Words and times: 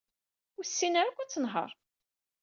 Ur 0.57 0.65
tessin 0.65 0.93
ara 0.99 1.09
akk 1.11 1.19
ad 1.23 1.29
tenheṛ. 1.29 1.71